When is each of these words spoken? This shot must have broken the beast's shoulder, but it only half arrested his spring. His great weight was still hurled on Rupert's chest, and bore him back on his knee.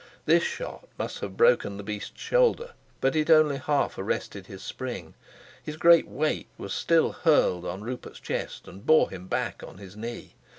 This 0.25 0.41
shot 0.41 0.89
must 0.97 1.19
have 1.19 1.37
broken 1.37 1.77
the 1.77 1.83
beast's 1.83 2.19
shoulder, 2.19 2.71
but 3.01 3.15
it 3.15 3.29
only 3.29 3.57
half 3.57 3.99
arrested 3.99 4.47
his 4.47 4.63
spring. 4.63 5.13
His 5.61 5.77
great 5.77 6.07
weight 6.07 6.47
was 6.57 6.73
still 6.73 7.11
hurled 7.11 7.67
on 7.67 7.83
Rupert's 7.83 8.19
chest, 8.19 8.67
and 8.67 8.83
bore 8.83 9.11
him 9.11 9.27
back 9.27 9.61
on 9.61 9.77
his 9.77 9.95
knee. 9.95 10.33